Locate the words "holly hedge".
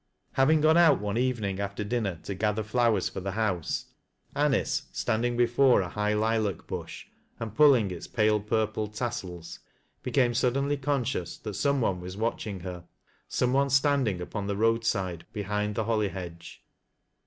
15.83-16.63